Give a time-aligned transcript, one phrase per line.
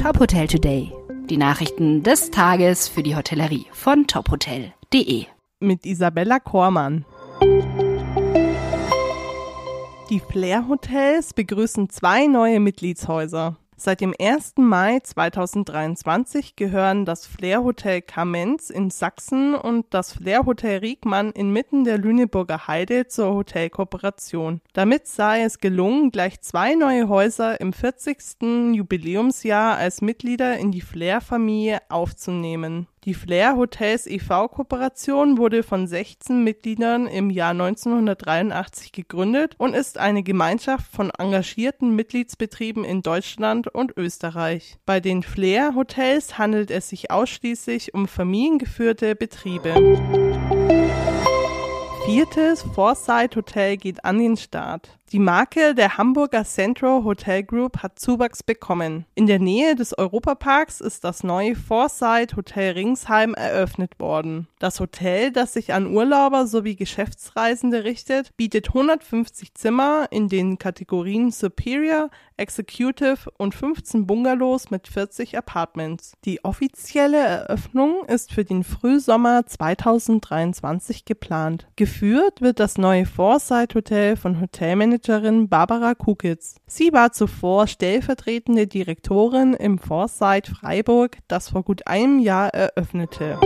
[0.00, 0.92] Top Hotel Today.
[1.28, 5.24] Die Nachrichten des Tages für die Hotellerie von tophotel.de.
[5.58, 7.04] Mit Isabella Kormann.
[10.08, 13.56] Die Flair Hotels begrüßen zwei neue Mitgliedshäuser.
[13.80, 14.54] Seit dem 1.
[14.56, 21.84] Mai 2023 gehören das Flair Hotel Kamenz in Sachsen und das Flair Hotel Riegmann inmitten
[21.84, 24.62] der Lüneburger Heide zur Hotelkooperation.
[24.72, 28.74] Damit sei es gelungen, gleich zwei neue Häuser im 40.
[28.74, 32.88] Jubiläumsjahr als Mitglieder in die Flair-Familie aufzunehmen.
[33.08, 34.48] Die Flair Hotels e.V.
[34.48, 41.96] Kooperation wurde von 16 Mitgliedern im Jahr 1983 gegründet und ist eine Gemeinschaft von engagierten
[41.96, 44.76] Mitgliedsbetrieben in Deutschland und Österreich.
[44.84, 49.72] Bei den Flair Hotels handelt es sich ausschließlich um familiengeführte Betriebe.
[52.04, 54.97] Viertes Foresight Hotel geht an den Start.
[55.10, 59.06] Die Marke der Hamburger Centro Hotel Group hat Zuwachs bekommen.
[59.14, 64.48] In der Nähe des Europaparks ist das neue Foresight Hotel Ringsheim eröffnet worden.
[64.58, 71.30] Das Hotel, das sich an Urlauber sowie Geschäftsreisende richtet, bietet 150 Zimmer in den Kategorien
[71.30, 76.12] Superior, Executive und 15 Bungalows mit 40 Apartments.
[76.26, 81.66] Die offizielle Eröffnung ist für den Frühsommer 2023 geplant.
[81.76, 86.56] Geführt wird das neue Foresight Hotel von Hotelmanager Managerin Barbara Kukitz.
[86.66, 93.38] Sie war zuvor stellvertretende Direktorin im Foresight Freiburg, das vor gut einem Jahr eröffnete.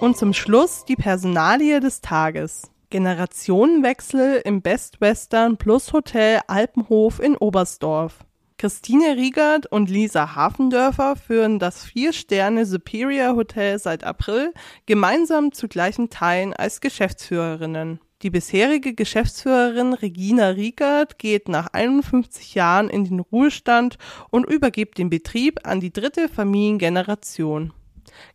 [0.00, 2.70] Und zum Schluss die Personalie des Tages.
[2.90, 8.18] Generationenwechsel im Best Western Plus Hotel Alpenhof in Oberstdorf.
[8.58, 14.52] Christine Riegert und Lisa Hafendörfer führen das Vier-Sterne Superior Hotel seit April
[14.84, 18.00] gemeinsam zu gleichen Teilen als Geschäftsführerinnen.
[18.22, 23.96] Die bisherige Geschäftsführerin Regina Riegert geht nach 51 Jahren in den Ruhestand
[24.28, 27.72] und übergibt den Betrieb an die dritte Familiengeneration.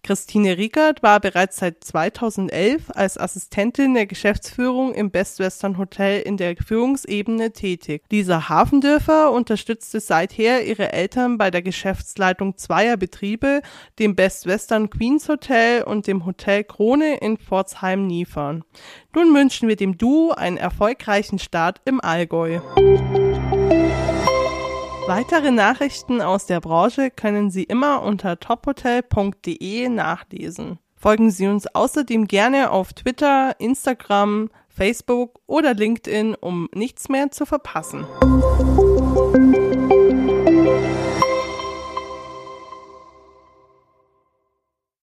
[0.04, 6.38] Christine Rickert war bereits seit 2011 als Assistentin der Geschäftsführung im Best Western Hotel in
[6.38, 8.04] der Führungsebene tätig.
[8.12, 13.62] Lisa Hafendörfer unterstützte seither ihre Eltern bei der Geschäftsleitung zweier Betriebe,
[14.00, 18.64] dem Best Western Queens Hotel und dem Hotel Krone in Pforzheim-Niefern.
[19.14, 22.60] Nun wünschen wir dem Duo einen erfolgreichen Start im Allgäu.
[25.08, 30.80] Weitere Nachrichten aus der Branche können Sie immer unter tophotel.de nachlesen.
[30.96, 37.46] Folgen Sie uns außerdem gerne auf Twitter, Instagram, Facebook oder LinkedIn, um nichts mehr zu
[37.46, 38.06] verpassen.